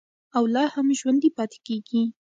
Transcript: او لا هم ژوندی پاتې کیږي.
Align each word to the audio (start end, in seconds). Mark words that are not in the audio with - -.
او 0.37 0.43
لا 0.53 0.63
هم 0.75 0.87
ژوندی 0.99 1.29
پاتې 1.37 1.57
کیږي. 1.67 2.03